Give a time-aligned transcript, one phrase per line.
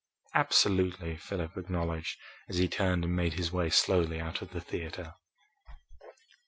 [0.33, 2.17] "Absolutely," Philip acknowledged,
[2.49, 5.13] as he turned and made his way slowly out of the theatre.